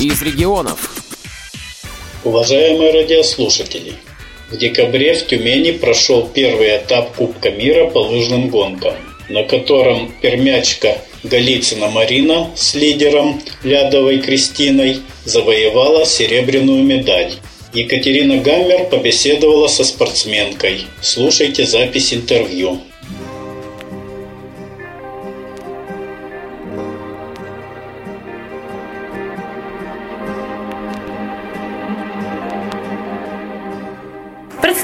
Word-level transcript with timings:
из 0.00 0.22
регионов. 0.22 0.94
Уважаемые 2.22 2.92
радиослушатели, 2.92 3.94
в 4.50 4.56
декабре 4.56 5.14
в 5.14 5.26
Тюмени 5.26 5.72
прошел 5.72 6.28
первый 6.32 6.76
этап 6.76 7.16
Кубка 7.16 7.50
мира 7.50 7.88
по 7.90 7.98
лыжным 7.98 8.48
гонкам, 8.48 8.94
на 9.28 9.42
котором 9.42 10.12
пермячка 10.22 10.98
Голицына 11.24 11.88
Марина 11.88 12.50
с 12.56 12.76
лидером 12.76 13.42
Лядовой 13.64 14.18
Кристиной 14.18 15.00
завоевала 15.24 16.06
серебряную 16.06 16.84
медаль. 16.84 17.32
Екатерина 17.74 18.38
Гаммер 18.38 18.84
побеседовала 18.84 19.66
со 19.66 19.82
спортсменкой. 19.82 20.82
Слушайте 21.02 21.66
запись 21.66 22.14
интервью. 22.14 22.80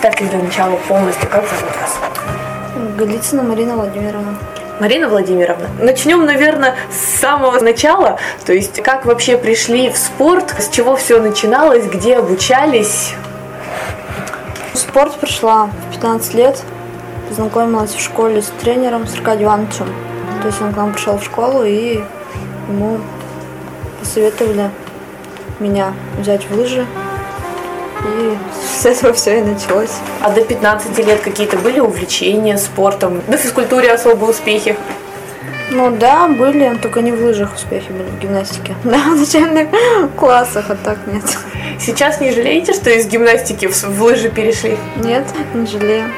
Представьте 0.05 0.37
для 0.37 0.45
начала 0.45 0.77
полностью, 0.87 1.31
как 1.31 1.47
зовут 1.49 1.77
вас? 1.81 1.99
Голицына 2.99 3.43
Марина 3.43 3.75
Владимировна. 3.75 4.37
Марина 4.79 5.09
Владимировна, 5.09 5.67
начнем, 5.81 6.27
наверное, 6.27 6.77
с 6.93 7.21
самого 7.21 7.59
начала. 7.61 8.19
То 8.45 8.53
есть, 8.53 8.83
как 8.83 9.07
вообще 9.07 9.39
пришли 9.39 9.89
в 9.89 9.97
спорт, 9.97 10.55
с 10.59 10.69
чего 10.69 10.95
все 10.97 11.23
начиналось, 11.23 11.87
где 11.87 12.19
обучались? 12.19 13.15
В 14.75 14.77
спорт 14.77 15.15
пришла 15.15 15.71
в 15.89 15.93
15 15.93 16.35
лет, 16.35 16.61
познакомилась 17.31 17.95
в 17.95 18.01
школе 18.03 18.43
с 18.43 18.53
тренером, 18.61 19.07
с 19.07 19.15
Аркадием 19.15 19.49
Ивановичем. 19.49 19.87
То 20.43 20.49
есть 20.49 20.61
он 20.61 20.75
к 20.75 20.77
нам 20.77 20.93
пришел 20.93 21.17
в 21.17 21.25
школу 21.25 21.65
и 21.65 22.03
ему 22.69 23.01
посоветовали 24.01 24.71
меня 25.61 25.95
взять 26.19 26.45
в 26.45 26.55
лыжи. 26.55 26.85
И 28.05 28.37
с 28.81 28.87
этого 28.87 29.13
все 29.13 29.39
и 29.39 29.43
началось. 29.43 29.93
А 30.21 30.31
до 30.31 30.43
15 30.43 30.99
лет 30.99 31.21
какие-то 31.21 31.57
были 31.57 31.81
увлечения 31.81 32.57
спортом? 32.59 33.23
На 33.29 33.37
физкультуре 33.37 33.93
особые 33.93 34.31
успехи? 34.31 34.77
Ну 35.71 35.91
да, 35.91 36.29
были, 36.29 36.77
только 36.81 37.01
не 37.01 37.11
в 37.11 37.23
лыжах 37.23 37.55
успехи 37.55 37.91
были, 37.91 38.09
в 38.09 38.19
гимнастике. 38.21 38.75
Да, 38.85 38.99
в 38.99 39.17
начальных 39.17 39.69
классах, 40.17 40.67
а 40.69 40.77
так 40.77 40.99
нет. 41.07 41.25
Сейчас 41.81 42.21
не 42.21 42.31
жалеете, 42.31 42.75
что 42.75 42.91
из 42.91 43.07
гимнастики 43.07 43.67
в, 43.67 43.83
в 43.83 44.03
лыжи 44.03 44.29
перешли? 44.29 44.77
Нет, 44.97 45.25
не 45.55 45.67
жалею. 45.67 46.11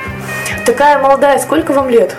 Такая 0.67 0.99
молодая, 0.99 1.39
сколько 1.39 1.73
вам 1.73 1.89
лет? 1.89 2.17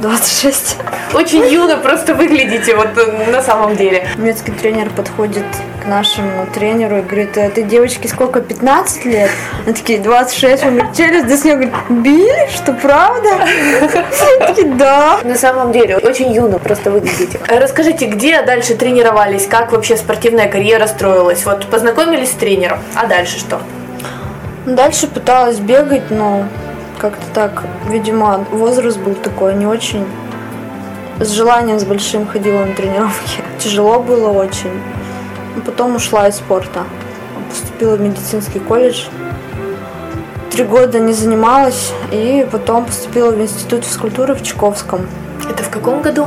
26. 0.00 0.76
Очень 1.14 1.46
юно 1.46 1.76
просто 1.76 2.14
выглядите 2.14 2.74
вот 2.74 2.88
э, 2.96 3.30
на 3.30 3.42
самом 3.42 3.76
деле. 3.76 4.06
Немецкий 4.16 4.50
тренер 4.52 4.90
подходит 4.90 5.44
к 5.84 5.86
нашему 5.86 6.46
тренеру 6.46 6.98
и 6.98 7.02
говорит, 7.02 7.36
а 7.36 7.50
ты 7.50 7.62
девочке 7.62 8.08
сколько, 8.08 8.40
15 8.40 9.04
лет? 9.04 9.30
Они 9.64 9.74
такие, 9.74 10.00
26. 10.00 10.64
Он 10.64 10.74
говорит, 10.76 10.96
челюсть 10.96 11.26
до 11.26 11.36
снега. 11.36 11.70
Били? 11.88 12.48
Что, 12.50 12.72
правда? 12.72 13.28
Такие, 14.40 14.68
да. 14.74 15.18
На 15.24 15.36
самом 15.36 15.72
деле, 15.72 15.96
очень 15.98 16.32
юно 16.32 16.58
просто 16.58 16.90
выглядите. 16.90 17.38
Э, 17.48 17.58
Расскажите, 17.58 18.06
где 18.06 18.42
дальше 18.42 18.74
тренировались? 18.74 19.46
Как 19.46 19.72
вообще 19.72 19.96
спортивная 19.96 20.48
карьера 20.48 20.86
строилась? 20.86 21.44
Вот 21.44 21.66
познакомились 21.66 22.30
с 22.30 22.34
тренером, 22.34 22.78
а 22.94 23.06
дальше 23.06 23.38
что? 23.38 23.60
Дальше 24.66 25.06
пыталась 25.06 25.58
бегать, 25.58 26.10
но 26.10 26.44
как-то 26.98 27.26
так, 27.34 27.64
видимо, 27.90 28.44
возраст 28.50 28.98
был 28.98 29.14
такой 29.14 29.54
не 29.54 29.66
очень. 29.66 30.06
С 31.20 31.28
желанием, 31.30 31.78
с 31.78 31.84
большим 31.84 32.26
ходила 32.26 32.64
на 32.64 32.74
тренировки. 32.74 33.42
Тяжело 33.58 34.00
было 34.00 34.30
очень. 34.30 34.72
Потом 35.62 35.96
ушла 35.96 36.28
из 36.28 36.36
спорта. 36.36 36.84
Поступила 37.48 37.96
в 37.96 38.00
медицинский 38.00 38.58
колледж. 38.58 39.06
Три 40.50 40.64
года 40.64 40.98
не 40.98 41.12
занималась. 41.12 41.92
И 42.12 42.46
потом 42.50 42.86
поступила 42.86 43.30
в 43.30 43.40
институт 43.40 43.84
физкультуры 43.84 44.34
в 44.34 44.42
Чайковском. 44.42 45.06
Это 45.48 45.62
в 45.62 45.70
каком 45.70 46.02
году? 46.02 46.26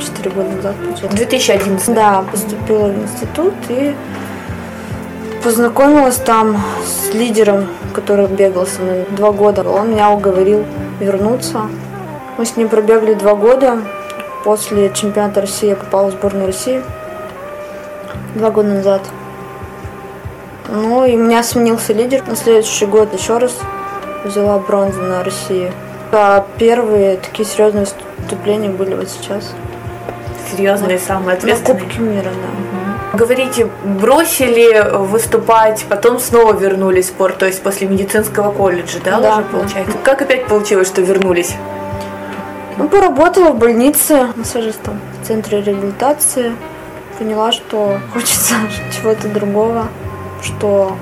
Четыре 0.00 0.30
года 0.30 0.50
назад, 0.50 0.74
получается. 0.76 1.16
2011. 1.16 1.94
Да, 1.94 2.24
поступила 2.30 2.88
в 2.88 3.02
институт 3.02 3.54
и 3.68 3.94
познакомилась 5.42 6.16
там 6.16 6.62
с 6.84 7.14
лидером, 7.14 7.68
который 7.94 8.26
бегал 8.26 8.66
со 8.66 8.82
мной 8.82 9.06
два 9.10 9.32
года. 9.32 9.62
Он 9.62 9.92
меня 9.92 10.10
уговорил 10.10 10.64
вернуться. 11.00 11.62
Мы 12.36 12.44
с 12.44 12.56
ним 12.56 12.68
пробегали 12.68 13.14
два 13.14 13.34
года. 13.34 13.78
После 14.44 14.92
чемпионата 14.92 15.40
России 15.40 15.70
я 15.70 15.76
попала 15.76 16.10
в 16.10 16.12
сборную 16.12 16.46
России 16.46 16.82
два 18.36 18.50
года 18.50 18.68
назад. 18.68 19.02
Ну 20.68 21.04
и 21.04 21.14
у 21.16 21.18
меня 21.18 21.42
сменился 21.42 21.92
лидер. 21.92 22.22
На 22.26 22.36
следующий 22.36 22.86
год 22.86 23.12
еще 23.14 23.38
раз 23.38 23.56
взяла 24.24 24.58
бронзу 24.58 25.00
на 25.02 25.22
России. 25.24 25.72
А 26.12 26.46
первые 26.58 27.16
такие 27.16 27.46
серьезные 27.48 27.86
выступления 28.18 28.68
были 28.68 28.94
вот 28.94 29.08
сейчас. 29.08 29.54
Серьезные, 30.50 30.98
самые 30.98 31.28
На 31.28 31.32
ответственные. 31.34 31.82
Кубке 31.82 32.00
мира, 32.00 32.24
да. 32.30 33.18
Говорите, 33.18 33.68
бросили 33.84 34.90
выступать, 34.92 35.84
потом 35.88 36.18
снова 36.20 36.52
вернулись 36.52 37.06
в 37.06 37.08
спорт, 37.08 37.38
то 37.38 37.46
есть 37.46 37.62
после 37.62 37.88
медицинского 37.88 38.52
колледжа, 38.52 38.98
да, 39.04 39.20
Да, 39.20 39.32
уже 39.32 39.42
да. 39.42 39.58
получается? 39.58 39.96
Как 40.04 40.22
опять 40.22 40.46
получилось, 40.46 40.88
что 40.88 41.00
вернулись? 41.00 41.54
Ну, 42.76 42.88
поработала 42.88 43.52
в 43.52 43.58
больнице 43.58 44.28
массажистом 44.36 45.00
в 45.22 45.26
центре 45.26 45.62
реабилитации. 45.62 46.52
Поняла, 47.18 47.52
что 47.52 47.98
хочется 48.12 48.54
чего-то 48.94 49.28
другого, 49.28 49.88
что 50.42 50.96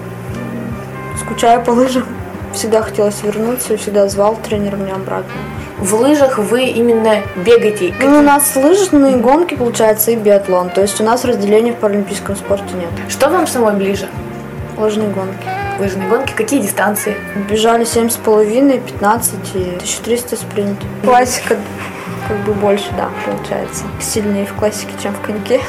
скучаю 1.20 1.62
по 1.62 1.70
лыжам. 1.70 2.04
Всегда 2.52 2.82
хотелось 2.82 3.22
вернуться 3.22 3.74
и 3.74 3.76
всегда 3.76 4.08
звал 4.08 4.36
тренер 4.36 4.76
меня 4.76 4.94
обратно. 4.94 5.32
В 5.78 5.92
лыжах 5.94 6.38
вы 6.38 6.66
именно 6.66 7.16
бегаете. 7.36 7.92
Ну, 8.00 8.20
у 8.20 8.22
нас 8.22 8.54
лыжные 8.54 9.16
гонки, 9.16 9.56
получается, 9.56 10.12
и 10.12 10.16
биатлон. 10.16 10.70
То 10.70 10.82
есть 10.82 11.00
у 11.00 11.04
нас 11.04 11.24
разделения 11.24 11.72
в 11.72 11.76
паралимпийском 11.76 12.36
спорте 12.36 12.74
нет. 12.74 12.90
Что 13.08 13.28
вам 13.28 13.48
самой 13.48 13.74
ближе? 13.74 14.08
Лыжные 14.78 15.08
гонки. 15.08 15.44
Лыжные 15.80 16.08
гонки, 16.08 16.32
какие 16.32 16.60
дистанции? 16.60 17.16
Бежали 17.50 17.84
7,5, 17.84 18.80
15 18.86 19.34
и 19.54 19.58
1300 19.58 20.36
спринт. 20.36 20.78
Классика 21.02 21.56
как 22.28 22.38
бы 22.44 22.52
больше, 22.54 22.86
да, 22.96 23.10
получается. 23.26 23.84
Сильнее 24.00 24.46
в 24.46 24.54
классике, 24.54 24.92
чем 25.02 25.12
в 25.12 25.20
коньке. 25.20 25.60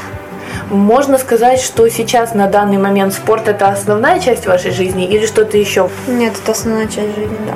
Можно 0.70 1.18
сказать, 1.18 1.62
что 1.62 1.88
сейчас 1.90 2.34
на 2.34 2.48
данный 2.48 2.78
момент 2.78 3.14
спорт 3.14 3.48
это 3.48 3.68
основная 3.68 4.20
часть 4.20 4.48
вашей 4.48 4.72
жизни 4.72 5.06
или 5.06 5.26
что-то 5.26 5.58
еще 5.58 5.90
Нет, 6.08 6.34
это 6.42 6.52
основная 6.54 6.88
часть 6.88 7.16
жизни, 7.16 7.38
да. 7.46 7.56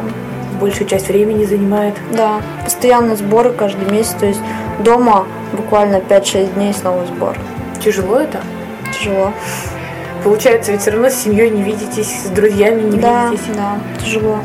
большую 0.59 0.87
часть 0.87 1.07
времени 1.07 1.43
занимает? 1.45 1.95
Да, 2.11 2.41
постоянно 2.63 3.15
сборы 3.15 3.51
каждый 3.51 3.89
месяц, 3.91 4.11
то 4.19 4.25
есть 4.27 4.39
дома 4.79 5.25
буквально 5.53 5.95
5-6 5.97 6.53
дней 6.53 6.73
снова 6.73 7.05
сбор. 7.07 7.35
Тяжело 7.83 8.19
это? 8.19 8.41
Тяжело. 8.93 9.33
Получается, 10.23 10.71
ведь 10.71 10.81
все 10.81 10.91
равно 10.91 11.09
с 11.09 11.15
семьей 11.15 11.49
не 11.49 11.63
видитесь, 11.63 12.25
с 12.25 12.29
друзьями 12.29 12.81
не 12.81 12.97
да, 12.99 13.29
видитесь. 13.31 13.55
да, 13.55 13.79
тяжело. 14.03 14.39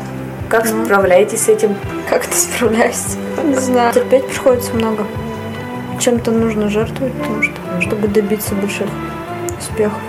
Как 0.49 0.65
Ну. 0.71 0.85
справляетесь 0.85 1.41
с 1.43 1.49
этим? 1.49 1.75
Как 2.09 2.25
ты 2.25 2.35
справляешься? 2.35 3.17
Не 3.43 3.55
знаю. 3.55 3.93
Терпеть 3.93 4.25
приходится 4.27 4.73
много. 4.73 5.05
Чем-то 5.99 6.31
нужно 6.31 6.69
жертвовать, 6.69 7.13
потому 7.13 7.41
что, 7.43 7.55
чтобы 7.81 8.07
добиться 8.07 8.53
больших 8.55 8.87
успехов. 9.57 9.99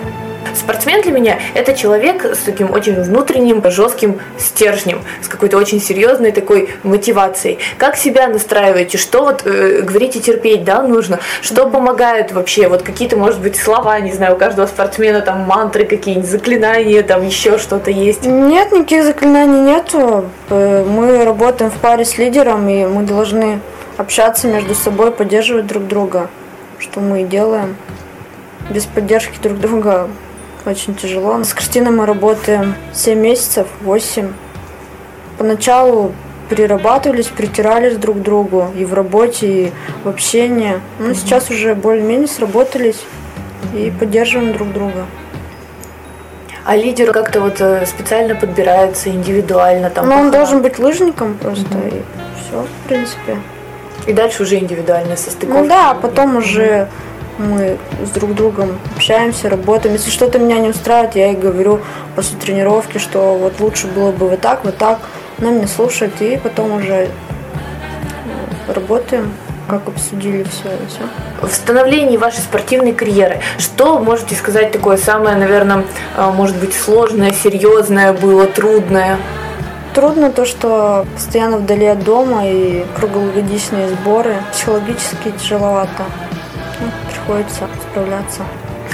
Спортсмен 0.54 1.02
для 1.02 1.12
меня 1.12 1.38
это 1.54 1.74
человек 1.74 2.24
с 2.24 2.38
таким 2.38 2.72
очень 2.72 3.00
внутренним, 3.00 3.62
жестким 3.70 4.20
стержнем, 4.38 5.02
с 5.20 5.28
какой-то 5.28 5.58
очень 5.58 5.80
серьезной 5.80 6.32
такой 6.32 6.70
мотивацией. 6.82 7.58
Как 7.76 7.96
себя 7.96 8.28
настраиваете? 8.28 8.96
Что 8.96 9.24
вот 9.24 9.42
э, 9.44 9.82
говорите 9.82 10.20
терпеть, 10.20 10.64
да, 10.64 10.82
нужно? 10.82 11.20
Что 11.42 11.68
помогает 11.68 12.32
вообще? 12.32 12.68
Вот 12.68 12.82
какие-то, 12.82 13.16
может 13.16 13.40
быть, 13.40 13.56
слова, 13.56 14.00
не 14.00 14.12
знаю, 14.12 14.34
у 14.34 14.38
каждого 14.38 14.66
спортсмена 14.66 15.20
там 15.20 15.40
мантры 15.40 15.84
какие-нибудь, 15.84 16.28
заклинания, 16.28 17.02
там 17.02 17.26
еще 17.26 17.58
что-то 17.58 17.90
есть. 17.90 18.24
Нет, 18.24 18.72
никаких 18.72 19.04
заклинаний 19.04 19.60
нету. 19.60 20.24
Э, 20.48 20.84
Мы 20.84 21.24
работаем 21.24 21.70
в 21.70 21.76
паре 21.76 22.04
с 22.04 22.16
лидером, 22.16 22.66
и 22.68 22.86
мы 22.86 23.02
должны 23.02 23.60
общаться 23.96 24.48
между 24.48 24.74
собой, 24.74 25.10
поддерживать 25.10 25.66
друг 25.66 25.86
друга, 25.86 26.28
что 26.78 27.00
мы 27.00 27.22
и 27.22 27.24
делаем. 27.24 27.76
Без 28.70 28.84
поддержки 28.84 29.38
друг 29.40 29.58
друга 29.58 30.08
очень 30.64 30.94
тяжело. 30.94 31.42
С 31.42 31.54
Кристиной 31.54 31.92
мы 31.92 32.06
работаем 32.06 32.74
7 32.92 33.18
месяцев, 33.18 33.68
8. 33.82 34.32
Поначалу 35.38 36.12
прирабатывались, 36.48 37.26
притирались 37.26 37.96
друг 37.96 38.18
к 38.18 38.22
другу 38.22 38.68
и 38.76 38.84
в 38.84 38.94
работе, 38.94 39.46
и 39.46 39.72
в 40.04 40.08
общении. 40.08 40.80
Но 40.98 41.14
сейчас 41.14 41.50
уже 41.50 41.74
более-менее 41.74 42.28
сработались 42.28 43.04
и 43.74 43.92
поддерживаем 43.96 44.52
друг 44.52 44.72
друга. 44.72 45.06
А 46.64 46.74
лидер 46.74 47.12
как-то 47.12 47.40
вот 47.40 47.60
э, 47.60 47.86
специально 47.86 48.34
подбирается 48.34 49.08
индивидуально 49.08 49.88
там. 49.88 50.08
Ну, 50.08 50.16
он 50.16 50.30
должен 50.32 50.62
быть 50.62 50.80
лыжником 50.80 51.38
просто, 51.38 51.78
и 51.78 52.02
все, 52.40 52.64
в 52.64 52.88
принципе. 52.88 53.36
И 54.06 54.12
дальше 54.12 54.42
уже 54.44 54.56
индивидуальная 54.58 55.16
состыковка. 55.16 55.62
Ну 55.62 55.68
да, 55.68 55.90
а 55.90 55.94
потом 55.94 56.36
уже 56.36 56.88
Мы 57.38 57.76
с 58.02 58.10
друг 58.10 58.34
другом 58.34 58.78
общаемся, 58.94 59.50
работаем. 59.50 59.94
Если 59.94 60.10
что-то 60.10 60.38
меня 60.38 60.58
не 60.58 60.70
устраивает, 60.70 61.16
я 61.16 61.26
ей 61.26 61.36
говорю 61.36 61.80
после 62.14 62.38
тренировки, 62.38 62.96
что 62.96 63.36
вот 63.36 63.60
лучше 63.60 63.88
было 63.88 64.10
бы 64.10 64.28
вот 64.30 64.40
так, 64.40 64.64
вот 64.64 64.78
так. 64.78 65.00
Она 65.38 65.50
меня 65.50 65.66
слушает, 65.66 66.14
и 66.22 66.38
потом 66.38 66.72
уже 66.72 66.94
э, 66.94 67.08
работаем, 68.72 69.34
как 69.68 69.86
обсудили 69.86 70.44
все 70.44 70.68
и 70.70 70.86
все. 70.88 71.46
В 71.46 71.52
становлении 71.52 72.16
вашей 72.16 72.40
спортивной 72.40 72.94
карьеры, 72.94 73.40
что 73.58 73.98
можете 73.98 74.34
сказать 74.34 74.72
такое 74.72 74.96
самое, 74.96 75.36
наверное, 75.36 75.84
э, 76.16 76.30
может 76.30 76.56
быть, 76.56 76.72
сложное, 76.72 77.32
серьезное 77.32 78.14
было, 78.14 78.46
трудное? 78.46 79.18
Трудно 79.96 80.30
то, 80.30 80.44
что 80.44 81.06
постоянно 81.14 81.56
вдали 81.56 81.86
от 81.86 82.04
дома 82.04 82.46
и 82.46 82.84
круглогодичные 82.98 83.88
сборы. 83.88 84.36
Психологически 84.52 85.30
тяжеловато. 85.40 86.04
Ну, 86.80 86.88
приходится 87.10 87.66
справляться. 87.90 88.42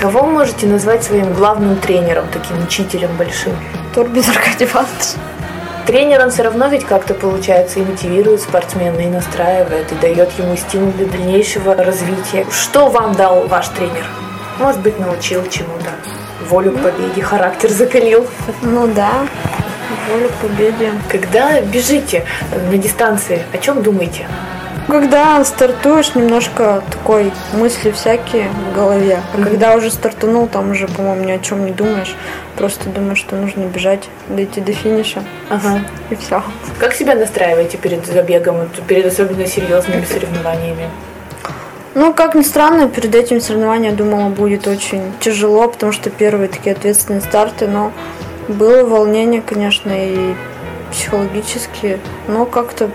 Кого 0.01 0.27
можете 0.27 0.69
назвать 0.69 1.03
своим 1.03 1.35
главным 1.35 1.75
тренером, 1.75 2.27
таким 2.33 2.63
учителем 2.63 3.11
большим? 3.19 3.53
Турбин 3.93 4.23
Аркадий 4.31 4.65
Иванович. 4.65 5.17
Тренер, 5.89 6.23
он 6.23 6.31
все 6.31 6.45
равно 6.45 6.69
ведь 6.69 6.85
как-то 6.85 7.15
получается 7.15 7.81
и 7.81 7.85
мотивирует 7.85 8.41
спортсмена, 8.41 9.01
и 9.01 9.09
настраивает, 9.09 9.91
и 9.91 9.97
дает 9.97 10.31
ему 10.39 10.57
стимул 10.57 10.93
для 10.93 11.07
дальнейшего 11.07 11.75
развития. 11.75 12.47
Что 12.53 12.89
вам 12.89 13.17
дал 13.17 13.49
ваш 13.49 13.67
тренер? 13.71 14.07
Может 14.61 14.81
быть, 14.81 15.01
научил 15.01 15.45
чему-то? 15.51 15.91
Волю 16.49 16.71
к 16.71 16.81
победе, 16.81 17.23
характер 17.23 17.71
закалил? 17.71 18.25
Ну 18.63 18.87
да, 18.87 19.11
волю 20.11 20.29
к 20.29 20.33
победе. 20.47 20.93
Когда 21.09 21.61
бежите 21.61 22.25
на 22.71 22.77
дистанции, 22.79 23.43
о 23.53 23.59
чем 23.59 23.83
думаете? 23.83 24.27
Когда 24.89 25.43
стартуешь, 25.45 26.15
немножко 26.17 26.83
такой 26.91 27.31
мысли 27.53 27.93
всякие 27.93 28.49
в 28.49 28.75
голове. 28.75 29.21
А 29.33 29.37
Мгм. 29.39 29.45
когда 29.47 29.77
уже 29.77 29.91
стартанул, 29.91 30.49
там 30.49 30.73
уже, 30.73 30.89
по-моему, 30.89 31.25
ни 31.25 31.31
о 31.33 31.39
чем 31.39 31.65
не 31.65 31.71
думаешь. 31.71 32.17
Просто 32.57 32.89
думаешь, 32.91 33.19
что 33.19 33.37
нужно 33.37 33.63
бежать, 33.67 34.09
дойти 34.29 34.61
до 34.61 34.73
финиша, 34.73 35.23
Ага. 35.49 35.83
и 36.11 36.17
все. 36.17 36.43
Как 36.81 36.95
себя 36.95 37.15
настраиваете 37.15 37.79
перед 37.79 38.05
забегом, 38.07 38.69
перед 38.89 39.07
особенно 39.07 39.47
серьезными 39.47 40.05
соревнованиями? 40.05 40.91
Ну, 41.95 42.13
как 42.15 42.35
ни 42.35 42.43
странно, 42.43 42.89
перед 42.89 43.15
этим 43.15 43.41
соревнованием 43.41 43.95
думала, 43.95 44.31
будет 44.31 44.67
очень 44.67 45.13
тяжело, 45.21 45.69
потому 45.69 45.93
что 45.93 46.11
первые 46.11 46.49
такие 46.49 46.75
ответственные 46.75 47.21
старты, 47.21 47.69
но 47.69 47.93
было 48.49 48.85
волнение, 48.85 49.43
конечно, 49.43 49.91
и 49.95 50.35
психологически, 50.91 51.99
но 52.29 52.45
как-то 52.47 52.91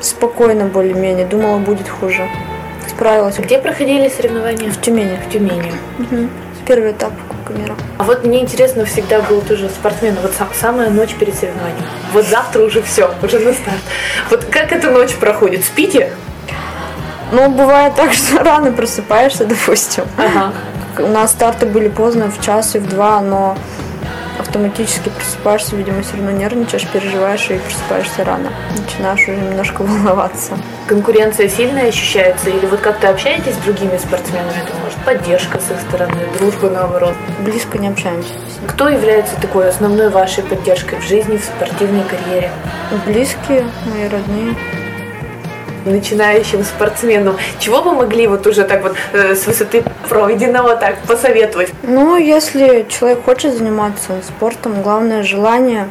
спокойно 0.00 0.66
более-менее. 0.66 1.26
Думала, 1.26 1.58
будет 1.58 1.88
хуже. 1.88 2.28
Справилась. 2.88 3.38
Где 3.38 3.58
проходили 3.58 4.08
соревнования? 4.08 4.70
В 4.70 4.80
Тюмени. 4.80 5.18
В 5.26 5.30
Тюмени. 5.32 5.72
Мгм. 5.98 6.30
Первый 6.66 6.92
этап 6.92 7.12
Кубка 7.28 7.52
мира. 7.52 7.74
А 7.98 8.04
вот 8.04 8.24
мне 8.24 8.40
интересно 8.40 8.84
всегда 8.84 9.20
было 9.20 9.40
тоже 9.42 9.68
спортсмен, 9.68 10.16
вот 10.22 10.32
сам- 10.36 10.48
самая 10.58 10.90
ночь 10.90 11.14
перед 11.14 11.34
соревнованием. 11.34 11.78
Вот 12.12 12.26
завтра 12.26 12.62
уже 12.62 12.82
все, 12.82 13.10
уже 13.22 13.38
на 13.38 13.52
старт. 13.52 13.78
Вот 14.30 14.44
как 14.46 14.72
эта 14.72 14.90
ночь 14.90 15.14
проходит? 15.14 15.64
Спите? 15.64 16.12
Ну, 17.32 17.50
бывает 17.50 17.94
так, 17.94 18.12
что 18.12 18.38
рано 18.44 18.72
просыпаешься, 18.72 19.44
допустим. 19.44 20.04
Ага. 20.16 20.52
У 20.98 21.06
нас 21.08 21.32
старты 21.32 21.66
были 21.66 21.88
поздно, 21.88 22.30
в 22.30 22.40
час 22.44 22.74
и 22.74 22.78
в 22.78 22.88
два, 22.88 23.20
но 23.20 23.56
автоматически 24.56 25.10
просыпаешься, 25.10 25.76
видимо, 25.76 26.02
все 26.02 26.16
равно 26.16 26.30
нервничаешь, 26.30 26.86
переживаешь 26.88 27.50
и 27.50 27.58
просыпаешься 27.58 28.24
рано. 28.24 28.50
Начинаешь 28.76 29.28
уже 29.28 29.36
немножко 29.36 29.82
волноваться. 29.82 30.56
Конкуренция 30.86 31.48
сильная 31.48 31.88
ощущается? 31.88 32.48
Или 32.48 32.64
вот 32.66 32.80
как-то 32.80 33.10
общаетесь 33.10 33.54
с 33.54 33.58
другими 33.58 33.98
спортсменами? 33.98 34.62
Это 34.62 34.74
может 34.82 34.98
поддержка 35.04 35.60
с 35.60 35.70
их 35.70 35.80
стороны, 35.88 36.16
дружба 36.38 36.70
наоборот? 36.70 37.14
Близко 37.40 37.76
не 37.78 37.88
общаемся. 37.88 38.32
Кто 38.66 38.88
является 38.88 39.38
такой 39.40 39.68
основной 39.68 40.08
вашей 40.08 40.42
поддержкой 40.42 41.00
в 41.00 41.04
жизни, 41.04 41.36
в 41.36 41.44
спортивной 41.44 42.04
карьере? 42.04 42.50
Близкие, 43.04 43.66
мои 43.92 44.08
родные. 44.08 44.56
Начинающим 45.86 46.64
спортсменам. 46.64 47.36
Чего 47.58 47.80
вы 47.80 47.92
могли 47.92 48.26
вот 48.26 48.46
уже 48.46 48.64
так 48.64 48.82
вот 48.82 48.96
э, 49.12 49.34
с 49.34 49.46
высоты 49.46 49.84
пройденного 50.08 50.76
так 50.76 50.98
посоветовать? 51.06 51.70
Ну, 51.82 52.16
если 52.16 52.86
человек 52.88 53.24
хочет 53.24 53.56
заниматься 53.56 54.20
спортом, 54.26 54.82
главное 54.82 55.22
желание 55.22 55.88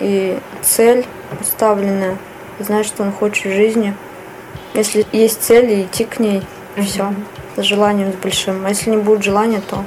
и 0.00 0.38
цель 0.62 1.04
поставленная, 1.38 2.18
знать, 2.58 2.86
что 2.86 3.02
он 3.02 3.12
хочет 3.12 3.46
в 3.46 3.54
жизни. 3.54 3.94
Если 4.74 5.06
есть 5.12 5.42
цель, 5.42 5.82
идти 5.82 6.04
к 6.04 6.18
ней, 6.18 6.42
все. 6.76 7.12
С 7.56 7.62
желанием 7.62 8.12
с 8.12 8.16
большим. 8.16 8.66
А 8.66 8.68
если 8.68 8.90
не 8.90 8.98
будет 8.98 9.22
желания, 9.22 9.62
то 9.68 9.84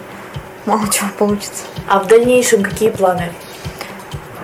мало 0.66 0.88
чего 0.92 1.10
получится. 1.18 1.64
А 1.88 2.00
в 2.00 2.08
дальнейшем 2.08 2.64
какие 2.64 2.90
планы? 2.90 3.32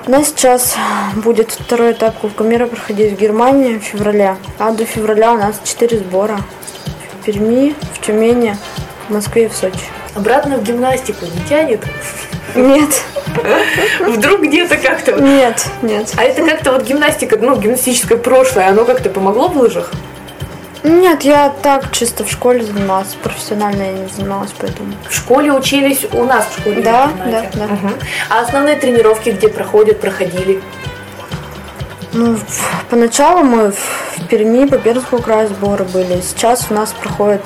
У 0.07 0.11
нас 0.11 0.27
сейчас 0.27 0.75
будет 1.15 1.51
второй 1.51 1.93
этап 1.93 2.19
Кубка 2.19 2.43
мира 2.43 2.67
проходить 2.67 3.13
в 3.13 3.19
Германии 3.19 3.79
в 3.79 3.81
феврале. 3.81 4.37
А 4.59 4.71
до 4.71 4.85
февраля 4.85 5.33
у 5.33 5.37
нас 5.37 5.59
четыре 5.63 5.97
сбора. 5.97 6.41
В 7.21 7.25
Перми, 7.25 7.73
в 7.95 8.05
Тюмени, 8.05 8.55
в 9.07 9.13
Москве 9.13 9.45
и 9.45 9.47
в 9.47 9.53
Сочи. 9.53 9.79
Обратно 10.13 10.57
в 10.57 10.63
гимнастику 10.63 11.25
не 11.25 11.49
тянет? 11.49 11.81
Нет, 12.53 13.01
Вдруг 13.99 14.41
где-то 14.41 14.77
как-то... 14.77 15.13
нет, 15.13 15.65
нет. 15.81 16.13
А 16.17 16.23
это 16.23 16.45
как-то 16.45 16.73
вот 16.73 16.83
гимнастика, 16.83 17.37
ну, 17.41 17.59
гимнастическое 17.59 18.19
прошлое, 18.19 18.69
оно 18.69 18.85
как-то 18.85 19.09
помогло 19.09 19.47
в 19.47 19.57
лыжах? 19.57 19.91
Нет, 20.87 21.23
я 21.23 21.49
так 21.49 21.91
чисто 21.91 22.23
в 22.23 22.31
школе 22.31 22.63
занималась, 22.63 23.15
профессионально 23.21 23.83
я 23.83 23.91
не 23.91 24.07
занималась, 24.07 24.51
поэтому. 24.57 24.93
В 25.09 25.15
школе 25.15 25.51
учились, 25.51 26.05
у 26.11 26.23
нас 26.23 26.45
в 26.45 26.59
школе 26.59 26.81
Да, 26.81 27.09
да, 27.25 27.45
да. 27.53 27.65
Мгм. 27.65 27.93
А 28.29 28.41
основные 28.41 28.75
тренировки 28.75 29.29
где 29.29 29.47
проходят, 29.47 29.99
проходили? 29.99 30.61
Ну, 32.13 32.37
поначалу 32.89 33.43
мы 33.43 33.71
в 33.71 34.05
в 34.17 34.27
Перми 34.27 34.65
по 34.65 34.77
Пермскому 34.77 35.21
краю 35.21 35.49
сборы 35.49 35.83
были. 35.83 36.21
Сейчас 36.21 36.67
у 36.69 36.73
нас 36.73 36.93
проходят 36.93 37.41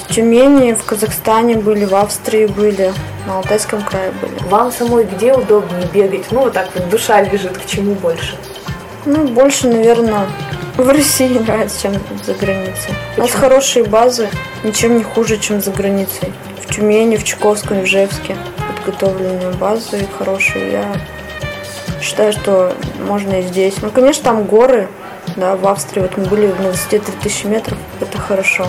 в 0.00 0.14
Тюмени, 0.14 0.72
в 0.72 0.84
Казахстане 0.84 1.56
были, 1.56 1.84
в 1.84 1.94
Австрии 1.94 2.46
были, 2.46 2.92
на 3.26 3.38
Алтайском 3.38 3.82
крае 3.82 4.12
были. 4.12 4.48
Вам 4.48 4.72
самой 4.72 5.04
где 5.04 5.34
удобнее 5.34 5.86
бегать? 5.92 6.30
Ну, 6.30 6.40
вот 6.42 6.52
так 6.52 6.68
вот 6.74 6.88
душа 6.88 7.20
лежит, 7.22 7.58
к 7.58 7.66
чему 7.66 7.94
больше? 7.94 8.36
Ну, 9.04 9.26
больше, 9.28 9.68
наверное, 9.68 10.26
в 10.76 10.88
России 10.88 11.38
нравится, 11.38 11.82
чем 11.82 11.94
за 12.24 12.34
границей. 12.34 12.94
У 13.16 13.20
нас 13.20 13.30
Почему? 13.30 13.40
хорошие 13.40 13.84
базы, 13.84 14.28
ничем 14.62 14.98
не 14.98 15.04
хуже, 15.04 15.38
чем 15.38 15.60
за 15.60 15.70
границей. 15.70 16.32
В 16.60 16.74
Тюмени, 16.74 17.16
в 17.16 17.24
Чуковском, 17.24 17.80
в 17.80 17.84
Ижевске 17.84 18.36
подготовленные 18.86 19.52
базы 19.52 20.06
хорошие. 20.18 20.72
Я 20.72 20.96
считаю, 22.00 22.32
что 22.32 22.74
можно 23.00 23.40
и 23.40 23.42
здесь. 23.42 23.76
Ну, 23.80 23.90
конечно, 23.90 24.24
там 24.24 24.44
горы, 24.44 24.88
да, 25.36 25.56
в 25.56 25.66
Австрии. 25.66 26.00
Вот 26.00 26.16
мы 26.16 26.24
были 26.24 26.46
на 26.46 26.70
высоте 26.70 26.98
3000 26.98 27.46
метров, 27.46 27.78
это 28.00 28.18
хорошо. 28.18 28.66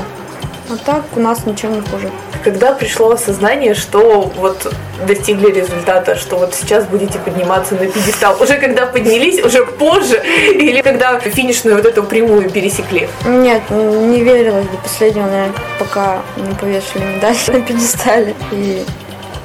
А 0.69 0.77
так 0.77 1.03
у 1.15 1.19
нас 1.19 1.45
ничем 1.45 1.73
не 1.73 1.81
хуже. 1.81 2.09
Когда 2.43 2.73
пришло 2.73 3.11
осознание, 3.11 3.73
что 3.73 4.31
вот 4.37 4.73
достигли 5.05 5.51
результата, 5.51 6.15
что 6.15 6.37
вот 6.37 6.55
сейчас 6.55 6.85
будете 6.85 7.19
подниматься 7.19 7.75
на 7.75 7.87
пьедестал? 7.87 8.41
Уже 8.41 8.57
когда 8.57 8.85
поднялись, 8.85 9.43
уже 9.43 9.65
позже? 9.65 10.21
Или 10.53 10.81
когда 10.81 11.19
финишную 11.19 11.75
вот 11.75 11.85
эту 11.85 12.03
прямую 12.03 12.49
пересекли? 12.49 13.07
Нет, 13.25 13.61
не 13.69 14.23
верилась 14.23 14.67
до 14.67 14.77
последнего, 14.77 15.25
наверное, 15.25 15.53
пока 15.79 16.21
не 16.37 16.53
повешали 16.55 17.15
медаль 17.15 17.37
на 17.47 17.61
пьедестале 17.61 18.35
и 18.51 18.85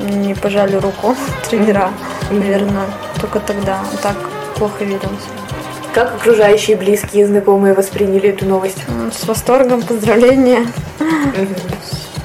не 0.01 0.35
пожали 0.35 0.77
руку 0.77 1.17
тренера. 1.51 1.91
Наверное, 2.31 2.87
только 3.21 3.41
тогда. 3.41 3.79
Так 4.03 4.17
плохо 4.57 4.85
верилась. 4.85 5.27
Как 5.95 6.15
окружающие, 6.15 6.77
близкие, 6.77 7.27
знакомые 7.27 7.75
восприняли 7.75 8.31
эту 8.31 8.47
новость? 8.47 8.79
С 9.13 9.27
восторгом, 9.27 9.83
поздравления. 9.83 10.67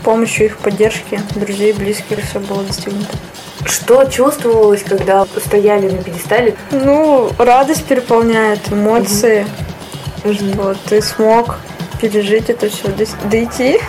Помощью 0.08 0.46
их 0.46 0.60
поддержки, 0.60 1.20
друзей, 1.36 1.74
близких, 1.74 2.20
все 2.24 2.40
было 2.40 2.64
достигнуто. 2.64 3.12
Что 3.66 4.06
чувствовалось, 4.06 4.82
когда 4.82 5.28
стояли 5.46 5.90
на 5.90 6.02
пьедестале? 6.02 6.56
Ну, 6.72 7.30
радость 7.38 7.84
переполняет, 7.84 8.72
эмоции, 8.72 9.46
что 10.24 10.76
ты 10.88 11.02
смог 11.02 11.58
пережить 12.02 12.50
это 12.50 12.70
все, 12.70 12.88
дойти. 13.26 13.82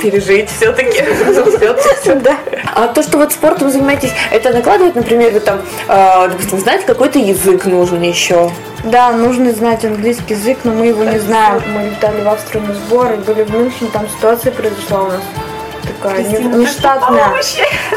Пережить 0.00 0.50
все-таки. 0.50 1.02
Да. 2.22 2.38
А 2.76 2.86
то, 2.86 3.02
что 3.02 3.18
вот 3.18 3.32
спортом 3.32 3.70
занимаетесь, 3.70 4.12
это 4.30 4.52
накладывает, 4.52 4.94
например, 4.94 5.32
вы 5.32 5.40
там, 5.40 5.62
э, 5.88 6.28
допустим, 6.28 6.60
знать 6.60 6.86
какой-то 6.86 7.18
язык 7.18 7.66
нужен 7.66 8.02
еще. 8.02 8.50
Да, 8.84 9.10
нужно 9.12 9.52
знать 9.52 9.84
английский 9.84 10.34
язык, 10.34 10.58
но 10.64 10.72
мы 10.72 10.86
его 10.86 11.02
не 11.02 11.18
знаем. 11.18 11.60
Мы 11.74 11.90
летали 11.90 12.22
в 12.22 12.28
Австрию 12.28 12.64
на 12.64 12.74
сборы, 12.74 13.16
были 13.16 13.42
в 13.42 13.50
Мюнхене, 13.50 13.90
там 13.92 14.08
ситуация 14.08 14.52
произошла 14.52 15.02
у 15.02 15.08
нас 15.08 15.22
такая 15.92 16.22
не- 16.22 16.38
нештатная. 16.62 17.34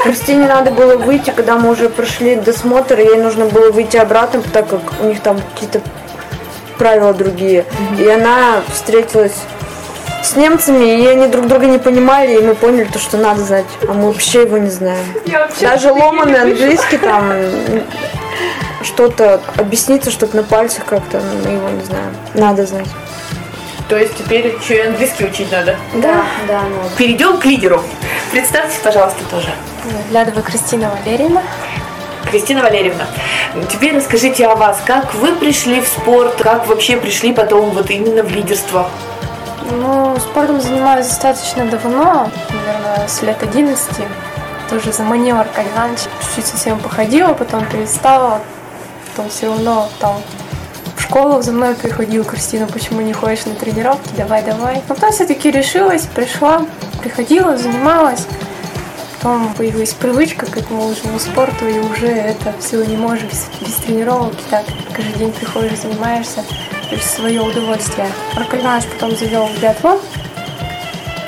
Кристине 0.04 0.48
надо 0.48 0.72
было 0.72 0.98
выйти, 0.98 1.32
когда 1.36 1.58
мы 1.58 1.72
уже 1.72 1.90
прошли 1.90 2.36
досмотр, 2.36 3.00
и 3.00 3.04
ей 3.04 3.18
нужно 3.18 3.46
было 3.46 3.72
выйти 3.72 3.98
обратно, 3.98 4.42
так 4.54 4.68
как 4.68 4.82
у 5.02 5.06
них 5.06 5.22
там 5.22 5.40
какие-то 5.54 5.82
правила 6.78 7.14
другие. 7.14 7.66
И 8.00 8.08
она 8.08 8.62
встретилась 8.74 9.36
с 10.24 10.36
немцами, 10.36 11.02
и 11.04 11.08
они 11.08 11.28
друг 11.28 11.48
друга 11.48 11.66
не 11.66 11.78
понимали, 11.80 12.34
и 12.36 12.42
мы 12.42 12.56
поняли 12.56 12.86
то, 12.86 12.98
что 13.00 13.18
надо 13.18 13.42
знать, 13.42 13.66
а 13.88 13.94
мы 13.94 14.08
вообще 14.08 14.44
его 14.44 14.58
не 14.58 14.70
знаем. 14.70 15.06
Даже 15.62 15.92
ломаный 15.92 16.42
английский 16.42 16.98
там 16.98 17.32
что-то 18.84 19.42
объясниться, 19.58 20.12
что-то 20.12 20.38
на 20.38 20.44
пальцах 20.44 20.86
как-то, 20.86 21.22
мы 21.46 21.52
его 21.52 21.70
не 21.70 21.84
знаем. 21.86 22.16
Надо 22.34 22.66
знать. 22.66 22.88
То 23.90 23.98
есть 23.98 24.18
теперь 24.18 24.48
еще 24.48 24.78
и 24.78 24.88
английский 24.88 25.26
учить 25.26 25.52
надо. 25.52 25.78
Да, 25.94 26.24
да, 26.48 26.62
надо. 26.62 26.96
Перейдем 26.98 27.38
к 27.38 27.46
лидеру. 27.46 27.84
Представьтесь, 28.32 28.80
пожалуйста, 28.84 29.24
тоже. 29.30 29.50
Лядова 30.12 30.42
Кристина 30.42 30.90
Валерьевна. 30.90 31.42
Кристина 32.32 32.64
Валерьевна, 32.64 33.06
теперь 33.70 33.96
расскажите 33.96 34.48
о 34.48 34.56
вас. 34.56 34.82
Как 34.86 35.14
вы 35.14 35.36
пришли 35.36 35.82
в 35.82 35.88
спорт? 35.88 36.42
Как 36.42 36.68
вообще 36.68 36.98
пришли 36.98 37.34
потом 37.34 37.72
вот 37.72 37.92
именно 37.92 38.24
в 38.24 38.32
лидерство? 38.32 38.90
Ну, 39.70 40.18
спортом 40.20 40.60
занимаюсь 40.62 41.08
достаточно 41.08 41.66
давно, 41.66 42.32
наверное, 42.50 43.08
с 43.08 43.22
лет 43.22 43.38
11. 43.44 43.88
Тоже 44.70 44.92
заманила 44.92 45.42
Аркадий 45.42 45.70
Иванович. 45.76 46.00
Чуть-чуть 46.22 46.48
совсем 46.48 46.80
походила, 46.80 47.34
потом 47.34 47.66
перестала. 47.66 48.42
Потом 49.10 49.30
все 49.30 49.48
равно 49.48 49.90
там 50.00 50.22
в 51.14 51.16
школу 51.16 51.44
за 51.44 51.52
мной 51.52 51.76
приходила 51.76 52.26
Кристина, 52.26 52.66
почему 52.66 53.02
не 53.02 53.14
ходишь 53.14 53.46
на 53.46 53.54
тренировки, 53.54 54.10
давай, 54.18 54.42
давай. 54.42 54.82
Потом 54.88 55.12
все-таки 55.12 55.52
решилась, 55.52 56.08
пришла, 56.08 56.66
приходила, 57.04 57.56
занималась. 57.56 58.26
Потом 59.22 59.54
появилась 59.54 59.94
привычка 59.94 60.48
к 60.48 60.58
этому 60.58 60.86
лыжному 60.86 61.20
спорту, 61.20 61.68
и 61.68 61.78
уже 61.78 62.08
это 62.08 62.52
все 62.60 62.84
не 62.84 62.98
можешь 62.98 63.26
без, 63.26 63.76
тренировок. 63.86 64.34
И 64.34 64.50
так 64.50 64.66
каждый 64.92 65.14
день 65.20 65.32
приходишь, 65.32 65.78
занимаешься, 65.82 66.44
то 66.90 66.96
есть 66.96 67.08
свое 67.12 67.42
удовольствие. 67.42 68.08
Иванович 68.36 68.88
потом 68.94 69.16
завел 69.16 69.46
в 69.46 69.62
биатлон, 69.62 70.00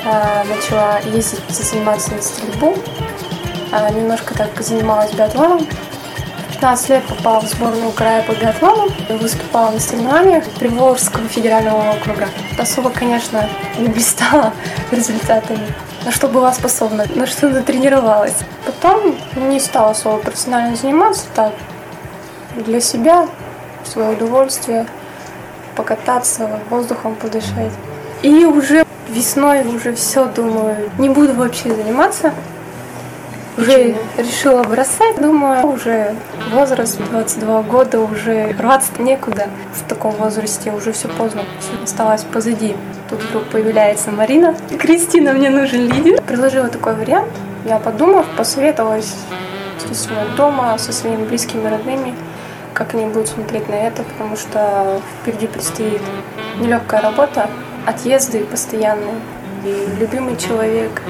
а, 0.04 0.42
начала 0.48 0.98
ездить, 1.14 1.38
заниматься 1.48 2.10
на 2.10 2.22
стрельбу, 2.22 2.74
а, 3.70 3.88
немножко 3.90 4.34
так 4.34 4.60
занималась 4.60 5.12
биатлоном. 5.12 5.64
В 6.56 6.58
15 6.58 6.88
лет 6.88 7.04
попала 7.04 7.40
в 7.42 7.48
сборную 7.48 7.92
края 7.92 8.22
по 8.22 8.32
биатлону, 8.32 8.88
выступала 9.10 9.72
на 9.72 9.78
соревнованиях 9.78 10.42
Приволжского 10.58 11.28
федерального 11.28 11.90
округа. 11.90 12.30
Особо, 12.58 12.88
конечно, 12.88 13.46
не 13.78 13.88
блистала 13.88 14.54
результатами, 14.90 15.74
на 16.06 16.10
что 16.10 16.28
была 16.28 16.54
способна, 16.54 17.04
на 17.14 17.26
что 17.26 17.50
натренировалась. 17.50 18.36
Потом 18.64 19.16
не 19.50 19.60
стала 19.60 19.90
особо 19.90 20.16
профессионально 20.16 20.76
заниматься, 20.76 21.26
так, 21.34 21.52
для 22.54 22.80
себя, 22.80 23.28
в 23.84 23.88
свое 23.88 24.16
удовольствие, 24.16 24.86
покататься, 25.76 26.48
воздухом 26.70 27.16
подышать. 27.16 27.72
И 28.22 28.46
уже 28.46 28.86
весной 29.10 29.62
уже 29.66 29.94
все 29.94 30.24
думаю, 30.24 30.90
не 30.96 31.10
буду 31.10 31.34
вообще 31.34 31.74
заниматься. 31.74 32.32
Уже 33.58 33.94
решила 34.18 34.62
бросать, 34.64 35.18
думаю, 35.18 35.66
уже 35.66 36.14
возраст 36.52 36.98
22 37.10 37.62
года, 37.62 38.00
уже 38.00 38.54
рваться 38.58 38.92
некуда. 38.98 39.48
В 39.72 39.88
таком 39.88 40.12
возрасте 40.12 40.70
уже 40.72 40.92
все 40.92 41.08
поздно, 41.08 41.42
все 41.58 41.82
осталось 41.82 42.22
позади. 42.22 42.76
Тут 43.08 43.22
вдруг 43.22 43.44
появляется 43.44 44.10
Марина. 44.10 44.54
Кристина, 44.78 45.32
мне 45.32 45.48
нужен 45.48 45.88
лидер. 45.90 46.20
Предложила 46.22 46.68
такой 46.68 46.96
вариант. 46.96 47.30
Я 47.64 47.78
подумав, 47.78 48.26
посоветовалась, 48.36 49.14
естественно, 49.78 50.26
дома 50.36 50.76
со 50.76 50.92
своими 50.92 51.24
близкими 51.24 51.66
родными, 51.66 52.14
как 52.74 52.94
они 52.94 53.06
будут 53.06 53.28
смотреть 53.28 53.68
на 53.70 53.74
это, 53.74 54.02
потому 54.02 54.36
что 54.36 55.00
впереди 55.22 55.46
предстоит 55.46 56.02
нелегкая 56.60 57.00
работа, 57.00 57.48
отъезды 57.86 58.44
постоянные, 58.44 59.14
и 59.64 59.88
любимый 59.98 60.36
человек. 60.36 61.02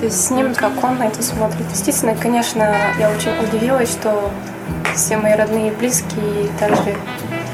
То 0.00 0.06
есть 0.06 0.26
с 0.26 0.30
ним, 0.30 0.54
как 0.54 0.82
он 0.82 0.96
на 0.96 1.08
это 1.08 1.22
смотрит. 1.22 1.66
Естественно, 1.74 2.16
конечно, 2.18 2.74
я 2.98 3.10
очень 3.10 3.32
удивилась, 3.38 3.90
что 3.90 4.30
все 4.96 5.18
мои 5.18 5.34
родные 5.34 5.68
и 5.68 5.74
близкие, 5.74 6.44
и 6.44 6.48
также 6.58 6.96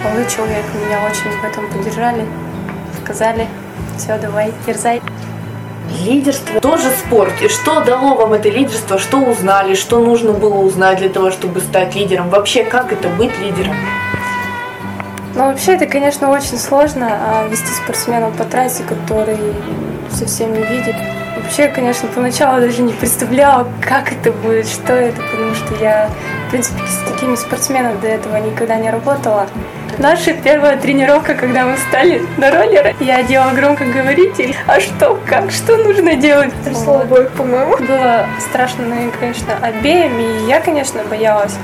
молодой 0.05 0.31
человек 0.31 0.65
меня 0.75 1.01
очень 1.11 1.37
в 1.41 1.45
этом 1.45 1.69
поддержали, 1.73 2.25
сказали, 3.03 3.49
все, 3.99 4.17
давай, 4.19 4.53
дерзай. 4.65 5.03
Лидерство 6.05 6.61
тоже 6.61 6.89
спорт. 6.91 7.33
И 7.43 7.49
что 7.49 7.81
дало 7.81 8.15
вам 8.15 8.35
это 8.35 8.49
лидерство? 8.49 9.01
Что 9.01 9.19
узнали? 9.19 9.75
Что 9.75 9.99
нужно 9.99 10.33
было 10.33 10.59
узнать 10.59 10.99
для 10.99 11.09
того, 11.09 11.33
чтобы 11.33 11.61
стать 11.61 11.97
лидером? 11.97 12.31
Вообще, 12.31 12.63
как 12.63 12.93
это 12.93 13.09
быть 13.09 13.37
лидером? 13.41 13.75
Ну, 15.35 15.47
вообще, 15.47 15.75
это, 15.75 15.87
конечно, 15.87 16.31
очень 16.31 16.59
сложно 16.59 17.09
а, 17.11 17.49
вести 17.49 17.73
спортсмена 17.73 18.31
по 18.31 18.45
трассе, 18.45 18.85
который 18.85 19.37
совсем 20.13 20.53
не 20.53 20.63
видит. 20.63 20.95
Вообще, 21.47 21.69
конечно, 21.69 22.09
поначалу 22.09 22.61
даже 22.61 22.83
не 22.83 22.93
представляла, 22.93 23.69
как 23.81 24.11
это 24.11 24.33
будет, 24.33 24.67
что 24.67 24.93
это, 24.93 25.23
потому 25.23 25.55
что 25.55 25.77
я, 25.77 26.11
в 26.49 26.51
принципе, 26.51 26.81
с 26.89 27.09
такими 27.09 27.37
спортсменами 27.37 28.01
до 28.01 28.09
этого 28.09 28.37
никогда 28.39 28.75
не 28.75 28.91
работала. 28.91 29.47
Наша 29.99 30.33
первая 30.33 30.77
тренировка, 30.77 31.37
когда 31.37 31.65
мы 31.65 31.77
встали 31.77 32.21
на 32.37 32.51
роллеры, 32.51 32.97
я 32.99 33.23
делала 33.23 33.53
громкоговоритель. 33.53 34.57
А 34.67 34.81
что, 34.81 35.21
как, 35.25 35.53
что 35.53 35.77
нужно 35.77 36.17
делать? 36.17 36.53
Трясло 36.65 37.03
обоих, 37.03 37.31
по-моему. 37.31 37.77
Было 37.77 38.27
страшно, 38.41 38.85
наверное, 38.85 39.13
конечно, 39.13 39.55
обеим, 39.63 40.19
и 40.19 40.49
я, 40.49 40.59
конечно, 40.59 41.05
боялась 41.09 41.55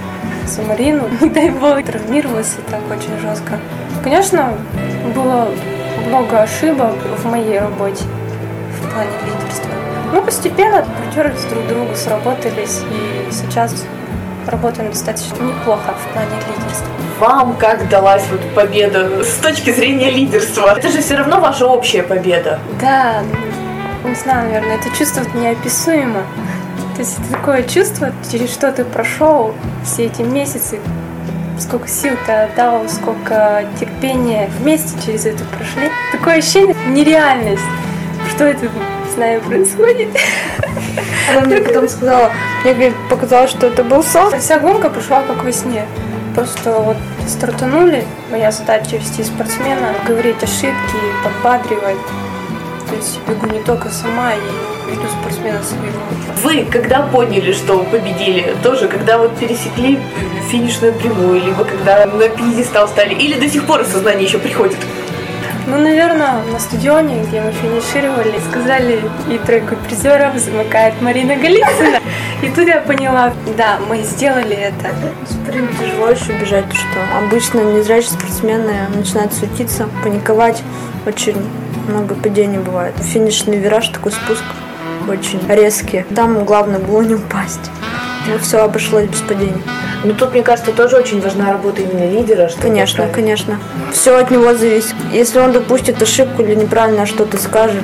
за 0.47 0.62
Марину. 0.62 1.09
Не 1.21 1.29
дай 1.29 1.51
бог, 1.51 1.83
травмировалась 1.83 2.55
так 2.71 2.83
очень 2.89 3.19
жестко. 3.21 3.59
Конечно, 4.05 4.55
было 5.12 5.49
много 6.07 6.43
ошибок 6.43 6.95
в 7.19 7.27
моей 7.27 7.59
работе 7.59 8.05
плане 8.92 9.11
лидерства. 9.26 9.70
Но 10.12 10.22
постепенно 10.22 10.84
притерлись 11.00 11.44
друг 11.44 11.64
к 11.64 11.68
другу, 11.68 11.94
сработались, 11.94 12.80
и 12.90 13.32
сейчас 13.32 13.84
работаем 14.46 14.90
достаточно 14.90 15.42
неплохо 15.42 15.94
в 15.94 16.12
плане 16.12 16.37
лидерства. 16.49 16.88
Вам 17.18 17.56
как 17.56 17.88
далась 17.88 18.25
вот 18.30 18.40
победа 18.54 19.22
с 19.22 19.37
точки 19.37 19.70
зрения 19.70 20.11
лидерства? 20.11 20.75
Это 20.76 20.88
же 20.88 21.00
все 21.00 21.16
равно 21.16 21.40
ваша 21.40 21.66
общая 21.66 22.02
победа. 22.02 22.58
Да, 22.80 23.22
не 24.04 24.14
знаю, 24.14 24.49
наверное, 24.49 24.76
это 24.76 24.90
чувство 24.96 25.22
неописуемо. 25.34 26.22
То 26.94 26.99
есть 26.99 27.18
это 27.18 27.32
такое 27.32 27.62
чувство, 27.62 28.12
через 28.30 28.52
что 28.52 28.72
ты 28.72 28.84
прошел 28.84 29.54
все 29.84 30.06
эти 30.06 30.22
месяцы, 30.22 30.80
сколько 31.58 31.88
сил 31.88 32.14
ты 32.26 32.32
отдал, 32.32 32.88
сколько 32.88 33.64
терпения 33.78 34.50
вместе 34.58 35.00
через 35.04 35.26
это 35.26 35.44
прошли. 35.44 35.90
Такое 36.11 36.38
ощущение 36.38 36.75
нереальность. 36.88 37.62
Что 38.42 38.49
это 38.50 38.68
с 39.14 39.16
нами 39.16 39.38
происходит? 39.38 40.08
Она 41.30 41.46
мне 41.46 41.58
потом 41.58 41.88
сказала, 41.88 42.32
мне 42.64 42.75
говорит, 42.75 42.94
показалось, 43.08 43.50
что 43.52 43.68
это 43.68 43.84
был 43.84 44.02
сон. 44.02 44.37
Вся 44.40 44.58
гонка 44.58 44.90
прошла 44.90 45.22
как 45.22 45.44
во 45.44 45.52
сне. 45.52 45.87
Просто 46.34 46.72
вот 46.72 46.96
стартанули, 47.28 48.04
моя 48.32 48.50
задача 48.50 48.96
вести 48.96 49.22
спортсмена, 49.22 49.94
говорить 50.08 50.42
ошибки, 50.42 50.96
подбадривать. 51.22 51.99
То 52.90 52.96
есть 52.96 53.20
бегу 53.28 53.46
не 53.46 53.61
только 53.62 53.90
сама, 53.90 54.32
и 54.34 54.90
веду 54.90 55.06
спортсмена 55.20 55.62
своего. 55.62 56.00
Вы 56.42 56.64
когда 56.68 57.02
поняли, 57.02 57.52
что 57.52 57.78
победили? 57.84 58.56
Тоже 58.64 58.88
когда 58.88 59.18
вот 59.18 59.37
пересекли 59.38 60.00
финишную 60.50 60.94
прямую, 60.94 61.44
либо 61.44 61.64
когда 61.64 62.06
на 62.06 62.28
пьедестал 62.28 62.88
стали, 62.88 63.14
или 63.14 63.38
до 63.38 63.49
сих 63.49 63.64
пор 63.66 63.82
осознание 63.82 64.25
еще 64.25 64.40
приходит? 64.40 64.78
Ну, 65.66 65.78
наверное, 65.78 66.42
на 66.50 66.59
стадионе, 66.59 67.23
где 67.23 67.40
мы 67.40 67.52
финишировали, 67.52 68.35
сказали, 68.50 69.00
и 69.31 69.38
тройку 69.38 69.76
призеров 69.76 70.37
замыкает 70.37 71.00
Марина 71.00 71.37
Голицына. 71.37 72.00
И 72.42 72.49
тут 72.49 72.66
я 72.66 72.81
поняла, 72.81 73.33
да, 73.57 73.78
мы 73.88 74.02
сделали 74.02 74.57
это. 74.57 74.90
Спринт 75.28 75.71
тяжело 75.78 76.11
еще 76.11 76.33
бежать, 76.33 76.73
что 76.73 77.19
обычно 77.25 77.61
незрячие 77.61 78.11
спортсмены 78.11 78.75
начинают 78.95 79.33
суетиться, 79.33 79.88
паниковать. 80.02 80.62
Очень 81.07 81.37
много 81.88 82.16
падений 82.16 82.59
бывает. 82.59 82.95
Финишный 83.00 83.59
вираж, 83.59 83.88
такой 83.88 84.11
спуск 84.12 84.42
очень 85.09 85.40
резкий. 85.49 86.04
Там 86.14 86.45
главное 86.45 86.81
было 86.81 87.02
не 87.02 87.14
упасть. 87.14 87.71
Ну, 88.29 88.38
все 88.38 88.62
обошлось 88.62 89.07
без 89.07 89.21
падений. 89.21 89.62
Ну 90.05 90.14
тут, 90.14 90.33
мне 90.33 90.43
кажется, 90.43 90.73
тоже 90.73 90.97
очень 90.97 91.21
важна 91.21 91.52
работа 91.52 91.83
именно 91.83 92.11
лидера. 92.11 92.49
Что 92.49 92.62
Конечно, 92.62 93.09
конечно. 93.09 93.59
Все 93.93 94.17
от 94.17 94.31
него 94.31 94.55
зависит. 94.55 94.95
Если 95.12 95.38
он 95.38 95.52
допустит 95.52 96.00
ошибку 96.02 96.43
или 96.43 96.55
неправильно 96.55 97.07
что-то 97.07 97.37
скажет, 97.37 97.83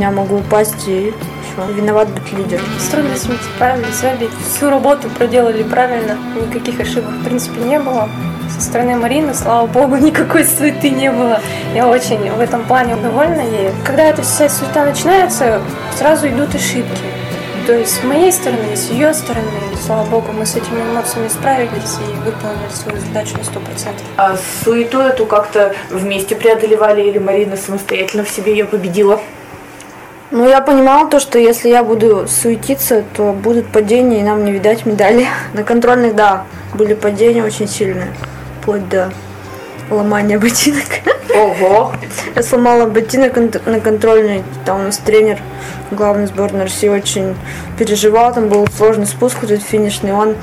я 0.00 0.10
могу 0.10 0.38
упасть 0.38 0.86
и 0.86 1.12
все. 1.42 1.72
Виноват 1.74 2.08
быть 2.08 2.32
лидер. 2.32 2.60
С 2.78 2.88
трудностями 2.88 3.38
справились, 3.54 3.94
сами 3.94 4.28
всю 4.48 4.70
работу 4.70 5.08
проделали 5.10 5.62
правильно. 5.62 6.16
Никаких 6.40 6.80
ошибок, 6.80 7.10
в 7.10 7.24
принципе, 7.24 7.60
не 7.60 7.78
было. 7.78 8.08
Со 8.54 8.60
стороны 8.60 8.96
Марины, 8.96 9.34
слава 9.34 9.66
богу, 9.66 9.96
никакой 10.00 10.44
суеты 10.44 10.90
не 10.90 11.10
было. 11.10 11.40
Я 11.74 11.88
очень 11.88 12.30
в 12.30 12.40
этом 12.40 12.64
плане 12.64 12.96
довольна 12.96 13.40
ей. 13.40 13.70
Когда 13.84 14.04
эта 14.04 14.22
вся 14.22 14.48
суета 14.48 14.84
начинается, 14.84 15.60
сразу 15.96 16.28
идут 16.28 16.54
ошибки. 16.54 17.11
То 17.66 17.78
есть 17.78 18.00
с 18.00 18.02
моей 18.02 18.32
стороны, 18.32 18.76
с 18.76 18.90
ее 18.90 19.14
стороны, 19.14 19.46
слава 19.86 20.04
богу, 20.08 20.32
мы 20.32 20.44
с 20.44 20.56
этими 20.56 20.80
эмоциями 20.80 21.28
справились 21.28 21.96
и 22.00 22.12
выполнили 22.24 22.68
свою 22.72 22.98
задачу 23.00 23.36
на 23.36 23.42
100%. 23.42 23.94
А 24.16 24.36
суету 24.64 24.98
эту 24.98 25.26
как-то 25.26 25.72
вместе 25.88 26.34
преодолевали 26.34 27.02
или 27.02 27.18
Марина 27.18 27.56
самостоятельно 27.56 28.24
в 28.24 28.30
себе 28.30 28.50
ее 28.52 28.64
победила? 28.64 29.20
Ну, 30.32 30.48
я 30.48 30.60
понимала 30.60 31.08
то, 31.08 31.20
что 31.20 31.38
если 31.38 31.68
я 31.68 31.84
буду 31.84 32.26
суетиться, 32.26 33.04
то 33.14 33.32
будут 33.32 33.68
падения, 33.68 34.20
и 34.20 34.24
нам 34.24 34.44
не 34.44 34.50
видать 34.50 34.84
медали. 34.84 35.28
На 35.52 35.62
контрольных, 35.62 36.16
да, 36.16 36.46
были 36.74 36.94
падения 36.94 37.44
очень 37.44 37.68
сильные, 37.68 38.12
вплоть 38.60 38.88
до 38.88 39.12
ломания 39.92 40.38
ботинок. 40.38 40.84
Ого! 41.34 41.92
Я 42.34 42.42
сломала 42.42 42.86
ботинок 42.86 43.36
на 43.66 43.80
контрольной, 43.80 44.42
там 44.64 44.80
у 44.80 44.82
нас 44.84 44.98
тренер 44.98 45.38
главный 45.90 46.26
сборной 46.26 46.62
России 46.62 46.88
очень 46.88 47.34
переживал, 47.78 48.34
там 48.34 48.48
был 48.48 48.66
сложный 48.76 49.06
спуск, 49.06 49.38
вот 49.42 49.50
этот 49.50 49.64
финишный, 49.64 50.12
он 50.12 50.36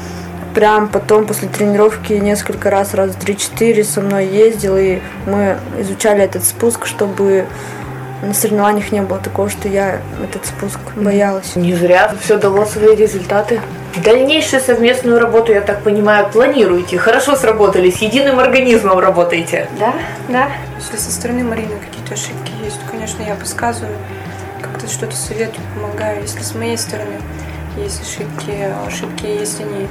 прям 0.56 0.88
потом 0.88 1.26
после 1.26 1.48
тренировки 1.48 2.14
несколько 2.14 2.70
раз, 2.70 2.94
раз 2.94 3.16
три-четыре 3.16 3.84
со 3.84 4.02
мной 4.02 4.28
ездил, 4.28 4.78
и 4.78 5.00
мы 5.26 5.58
изучали 5.80 6.24
этот 6.24 6.44
спуск, 6.44 6.86
чтобы 6.86 7.46
на 8.22 8.34
соревнованиях 8.34 8.92
не 8.92 9.02
было 9.02 9.20
такого, 9.20 9.50
что 9.50 9.68
я 9.68 10.02
этот 10.24 10.46
спуск 10.46 10.80
боялась. 10.96 11.56
Не 11.56 11.74
зря 11.74 12.14
все 12.22 12.38
дало 12.38 12.66
свои 12.66 12.96
результаты. 12.96 13.62
Дальнейшую 13.98 14.62
совместную 14.62 15.20
работу, 15.20 15.52
я 15.52 15.62
так 15.62 15.82
понимаю, 15.84 16.30
планируете? 16.30 16.98
Хорошо 16.98 17.36
сработали, 17.36 17.90
с 17.90 17.98
единым 17.98 18.40
организмом 18.40 19.00
работаете? 19.00 19.68
Да, 19.80 19.94
да. 20.28 20.50
Если 20.78 20.98
со 20.98 21.12
стороны 21.12 21.44
Марины 21.44 21.74
какие-то 21.80 22.14
ошибки 22.14 22.52
есть, 22.64 22.80
конечно, 22.90 23.24
я 23.24 23.36
подсказываю, 23.36 23.98
как-то 24.62 24.88
что-то 24.88 25.16
советую, 25.16 25.66
помогаю. 25.74 26.22
Если 26.22 26.42
с 26.42 26.54
моей 26.54 26.78
стороны 26.78 27.20
есть 27.78 28.02
ошибки, 28.02 28.72
ошибки 28.88 29.26
есть 29.26 29.60
они 29.60 29.88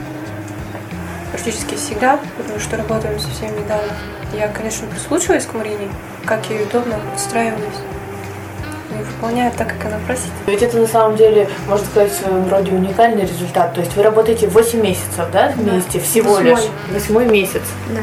практически 1.32 1.74
всегда, 1.74 2.20
потому 2.36 2.60
что 2.60 2.76
работаем 2.76 3.18
со 3.18 3.28
всеми 3.30 3.58
недавно. 3.58 3.92
Я, 4.32 4.48
конечно, 4.48 4.86
прислушиваюсь 4.86 5.44
к 5.44 5.54
Марине, 5.54 5.88
как 6.24 6.46
ей 6.50 6.62
удобно, 6.62 7.00
подстраиваюсь 7.12 7.74
и 8.98 9.02
выполняю 9.02 9.52
так, 9.52 9.68
как 9.68 9.86
она 9.86 9.98
просит. 10.06 10.30
Ведь 10.46 10.62
это 10.62 10.76
на 10.78 10.86
самом 10.86 11.16
деле, 11.16 11.48
можно 11.66 11.86
сказать, 11.86 12.12
в 12.12 12.16
своем 12.16 12.48
роде 12.48 12.72
уникальный 12.72 13.22
результат. 13.22 13.74
То 13.74 13.80
есть 13.80 13.94
вы 13.96 14.02
работаете 14.02 14.48
8 14.48 14.80
месяцев, 14.80 15.26
да, 15.32 15.52
вместе, 15.56 15.98
да. 15.98 16.04
всего 16.04 16.34
Восьмой. 16.34 16.50
лишь? 16.50 16.64
Восьмой 16.92 17.26
месяц. 17.26 17.62
Да. 17.88 18.00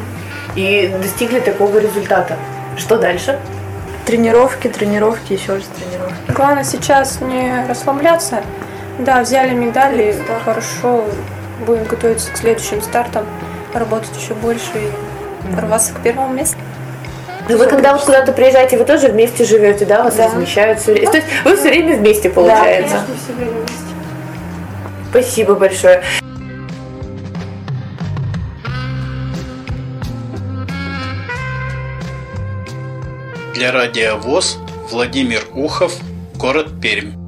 И 0.55 0.93
достигли 1.01 1.39
такого 1.39 1.77
результата. 1.77 2.37
Что 2.77 2.97
дальше? 2.97 3.39
Тренировки, 4.05 4.67
тренировки, 4.67 5.33
еще 5.33 5.55
раз 5.55 5.63
тренировки. 5.75 6.31
Главное 6.31 6.63
сейчас 6.63 7.19
не 7.21 7.65
расслабляться. 7.67 8.43
Да, 8.99 9.21
взяли 9.21 9.53
медали, 9.53 10.15
да, 10.27 10.39
хорошо. 10.43 11.05
Будем 11.65 11.85
готовиться 11.85 12.31
к 12.31 12.37
следующим 12.37 12.81
стартам, 12.81 13.25
работать 13.73 14.15
еще 14.17 14.33
больше 14.33 14.71
и 14.75 15.59
рваться 15.59 15.93
к 15.93 16.01
первому 16.01 16.33
месту. 16.33 16.57
Ну, 17.47 17.57
вы 17.57 17.67
когда 17.67 17.93
вот 17.93 18.03
куда-то 18.03 18.31
приезжаете, 18.31 18.77
вы 18.77 18.85
тоже 18.85 19.09
вместе 19.09 19.45
живете, 19.45 19.85
да? 19.85 20.03
Вас 20.03 20.15
да. 20.15 20.27
размещают 20.27 20.79
все 20.79 20.93
время. 20.93 21.11
То 21.11 21.17
есть 21.17 21.29
вы 21.43 21.55
все 21.55 21.69
время 21.69 21.97
вместе, 21.97 22.29
получается? 22.29 22.95
Да, 22.95 23.05
конечно, 23.05 23.15
все 23.23 23.33
время 23.33 23.51
вместе. 23.59 23.75
Спасибо 25.11 25.55
большое. 25.55 26.03
Для 33.53 33.71
радиовоз 33.71 34.57
Владимир 34.89 35.41
Ухов, 35.53 35.93
город 36.35 36.81
Пермь. 36.81 37.24